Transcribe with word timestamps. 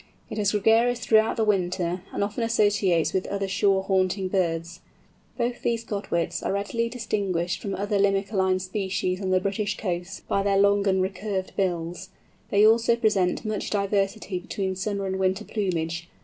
It 0.31 0.39
is 0.39 0.51
gregarious 0.51 0.99
throughout 0.99 1.37
the 1.37 1.43
winter, 1.43 2.01
and 2.11 2.23
often 2.23 2.41
associates 2.43 3.13
with 3.13 3.27
other 3.27 3.47
shore 3.47 3.83
haunting 3.83 4.29
birds. 4.29 4.79
Both 5.37 5.61
these 5.61 5.83
Godwits 5.85 6.41
are 6.41 6.51
readily 6.51 6.89
distinguished 6.89 7.61
from 7.61 7.75
other 7.75 7.99
Limicoline 7.99 8.59
species 8.59 9.21
on 9.21 9.29
the 9.29 9.39
British 9.39 9.77
coasts 9.77 10.21
by 10.27 10.41
their 10.41 10.57
long 10.57 10.87
and 10.87 11.03
recurved 11.03 11.55
bills. 11.55 12.09
They 12.49 12.65
also 12.65 12.95
present 12.95 13.45
much 13.45 13.69
diversity 13.69 14.39
between 14.39 14.75
summer 14.75 15.05
and 15.05 15.19
winter 15.19 15.43
plumage. 15.45 16.09